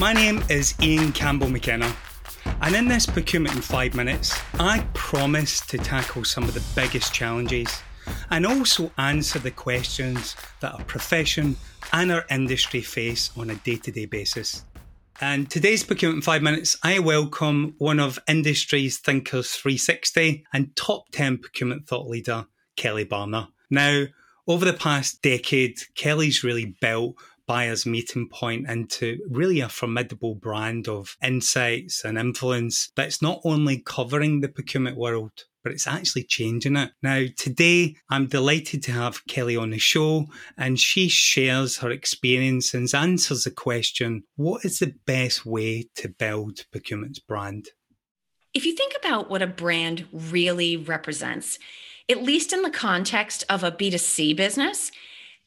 [0.00, 1.92] My name is Ian Campbell McKenna,
[2.60, 7.12] and in this Procurement in 5 Minutes, I promise to tackle some of the biggest
[7.12, 7.82] challenges
[8.30, 11.56] and also answer the questions that our profession
[11.92, 14.64] and our industry face on a day to day basis.
[15.20, 21.06] And today's Procurement in 5 Minutes, I welcome one of industry's Thinkers 360 and top
[21.10, 22.46] 10 procurement thought leader,
[22.76, 23.48] Kelly Barner.
[23.68, 24.04] Now,
[24.46, 27.16] over the past decade, Kelly's really built
[27.48, 33.82] buyer's meeting point into really a formidable brand of insights and influence that's not only
[33.84, 35.32] covering the procurement world,
[35.64, 36.92] but it's actually changing it.
[37.02, 40.26] Now, today, I'm delighted to have Kelly on the show,
[40.58, 46.08] and she shares her experience and answers the question what is the best way to
[46.10, 47.70] build procurement's brand?
[48.52, 51.58] If you think about what a brand really represents,
[52.10, 54.92] at least in the context of a B2C business,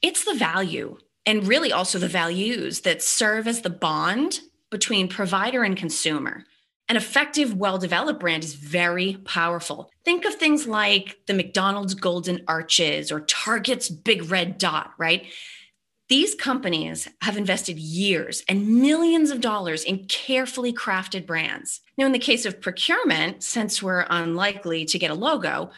[0.01, 0.97] it's the value
[1.31, 6.43] and really also the values that serve as the bond between provider and consumer.
[6.89, 9.89] An effective, well developed brand is very powerful.
[10.03, 15.25] Think of things like the McDonald's Golden Arches or Target's Big Red Dot, right?
[16.09, 21.79] These companies have invested years and millions of dollars in carefully crafted brands.
[21.97, 25.71] Now, in the case of procurement, since we're unlikely to get a logo,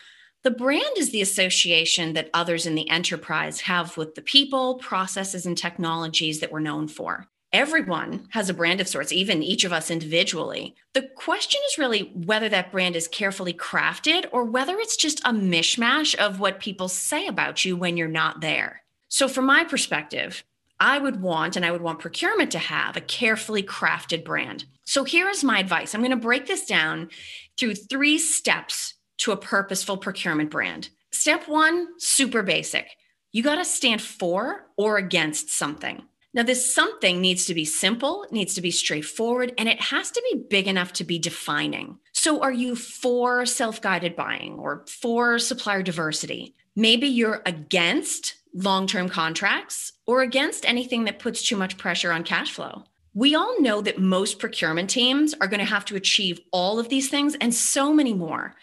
[0.43, 5.45] the brand is the association that others in the enterprise have with the people, processes,
[5.45, 7.27] and technologies that we're known for.
[7.53, 10.75] Everyone has a brand of sorts, even each of us individually.
[10.93, 15.31] The question is really whether that brand is carefully crafted or whether it's just a
[15.31, 18.81] mishmash of what people say about you when you're not there.
[19.07, 20.43] So, from my perspective,
[20.79, 24.65] I would want and I would want procurement to have a carefully crafted brand.
[24.83, 27.09] So, here is my advice I'm going to break this down
[27.55, 30.89] through three steps to a purposeful procurement brand.
[31.11, 32.87] Step one, super basic.
[33.31, 36.03] You got to stand for or against something.
[36.35, 40.23] Now, this something needs to be simple, needs to be straightforward, and it has to
[40.31, 41.99] be big enough to be defining.
[42.11, 46.55] So, are you for self guided buying or for supplier diversity?
[46.75, 52.23] Maybe you're against long term contracts or against anything that puts too much pressure on
[52.23, 52.83] cash flow.
[53.13, 56.89] We all know that most procurement teams are going to have to achieve all of
[56.89, 58.55] these things and so many more.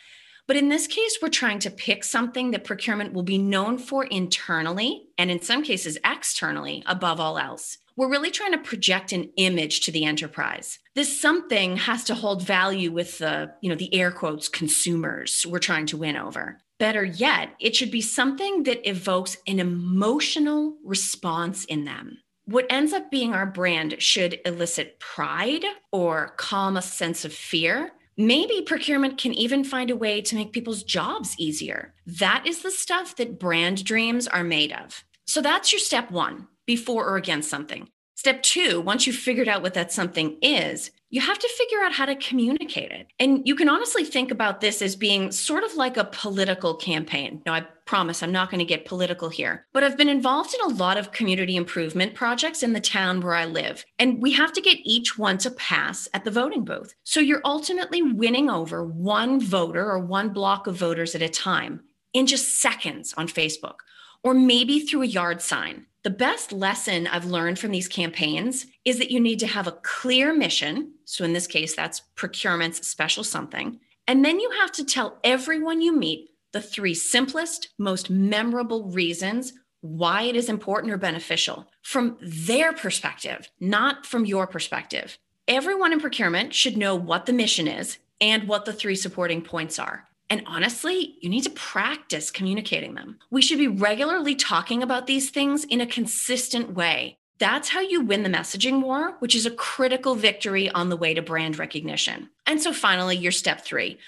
[0.50, 4.04] But in this case, we're trying to pick something that procurement will be known for
[4.04, 7.78] internally and in some cases externally above all else.
[7.94, 10.80] We're really trying to project an image to the enterprise.
[10.96, 15.60] This something has to hold value with the, you know, the air quotes consumers we're
[15.60, 16.58] trying to win over.
[16.80, 22.18] Better yet, it should be something that evokes an emotional response in them.
[22.46, 27.92] What ends up being our brand should elicit pride or calm a sense of fear
[28.16, 31.94] Maybe procurement can even find a way to make people's jobs easier.
[32.06, 35.04] That is the stuff that brand dreams are made of.
[35.26, 37.88] So that's your step one before or against something.
[38.16, 41.92] Step two, once you've figured out what that something is, you have to figure out
[41.92, 43.08] how to communicate it.
[43.18, 47.42] And you can honestly think about this as being sort of like a political campaign.
[47.44, 50.70] Now, I promise I'm not going to get political here, but I've been involved in
[50.70, 53.84] a lot of community improvement projects in the town where I live.
[53.98, 56.94] And we have to get each one to pass at the voting booth.
[57.02, 61.80] So you're ultimately winning over one voter or one block of voters at a time
[62.12, 63.76] in just seconds on Facebook,
[64.22, 65.86] or maybe through a yard sign.
[66.02, 69.78] The best lesson I've learned from these campaigns is that you need to have a
[69.82, 70.94] clear mission.
[71.04, 73.78] So, in this case, that's procurement's special something.
[74.06, 79.52] And then you have to tell everyone you meet the three simplest, most memorable reasons
[79.82, 85.18] why it is important or beneficial from their perspective, not from your perspective.
[85.46, 89.78] Everyone in procurement should know what the mission is and what the three supporting points
[89.78, 90.06] are.
[90.30, 93.18] And honestly, you need to practice communicating them.
[93.30, 97.18] We should be regularly talking about these things in a consistent way.
[97.38, 101.14] That's how you win the messaging war, which is a critical victory on the way
[101.14, 102.30] to brand recognition.
[102.46, 103.98] And so finally, your step three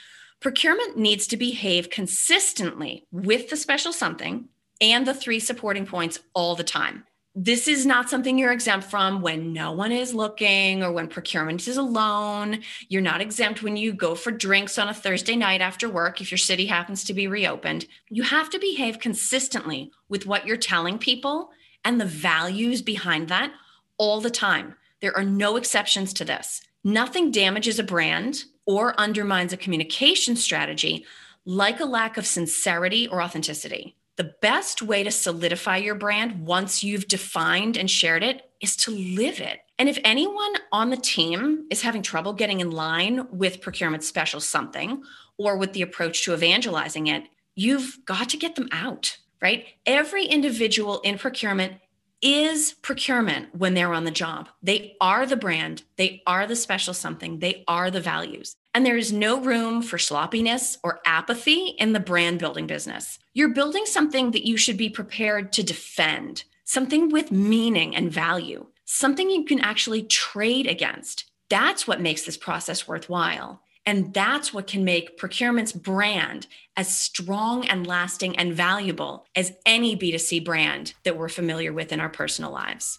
[0.40, 4.48] procurement needs to behave consistently with the special something
[4.80, 9.22] and the three supporting points all the time this is not something you're exempt from
[9.22, 12.60] when no one is looking or when procurement is alone.
[12.88, 16.30] You're not exempt when you go for drinks on a Thursday night after work if
[16.30, 17.86] your city happens to be reopened.
[18.10, 21.50] You have to behave consistently with what you're telling people
[21.86, 23.50] and the values behind that
[23.96, 24.74] all the time.
[25.00, 26.60] There are no exceptions to this.
[26.84, 31.06] Nothing damages a brand or undermines a communication strategy
[31.46, 36.84] like a lack of sincerity or authenticity the best way to solidify your brand once
[36.84, 39.60] you've defined and shared it is to live it.
[39.78, 44.40] And if anyone on the team is having trouble getting in line with procurement special
[44.40, 45.02] something
[45.38, 47.24] or with the approach to evangelizing it,
[47.54, 49.66] you've got to get them out, right?
[49.86, 51.74] Every individual in procurement
[52.22, 54.48] is procurement when they're on the job.
[54.62, 58.54] They are the brand, they are the special something, they are the values.
[58.74, 63.18] And there is no room for sloppiness or apathy in the brand building business.
[63.34, 68.66] You're building something that you should be prepared to defend, something with meaning and value,
[68.84, 71.30] something you can actually trade against.
[71.50, 73.60] That's what makes this process worthwhile.
[73.84, 76.46] And that's what can make procurement's brand
[76.76, 82.00] as strong and lasting and valuable as any B2C brand that we're familiar with in
[82.00, 82.98] our personal lives.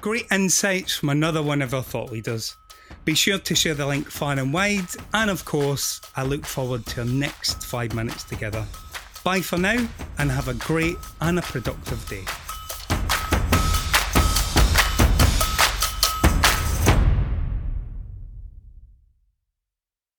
[0.00, 2.56] Great insights from another one of our thought leaders.
[3.04, 4.88] Be sure to share the link far and wide.
[5.12, 8.64] And of course, I look forward to our next five minutes together.
[9.24, 9.86] Bye for now
[10.18, 12.24] and have a great and a productive day.